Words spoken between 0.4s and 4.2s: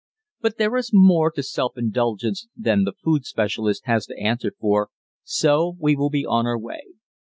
there is more to self indulgence than the food specialist has to